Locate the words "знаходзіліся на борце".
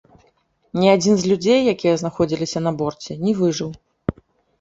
2.03-3.19